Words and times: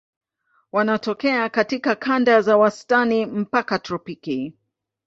Wanatokea 0.71 1.49
katika 1.49 1.95
kanda 1.95 2.41
za 2.41 2.57
wastani 2.57 3.25
mpaka 3.25 3.79
tropiki. 3.79 4.53